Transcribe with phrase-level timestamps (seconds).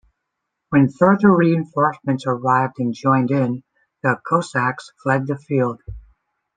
[0.69, 3.61] When further reinforcements arrived and joined in,
[4.01, 5.79] the Cossacks fled the field.